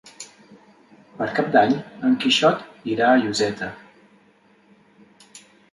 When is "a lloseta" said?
3.17-3.73